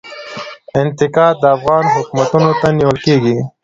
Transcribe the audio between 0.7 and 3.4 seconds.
انتقاد افغان حکومتونو ته نیول کیږي.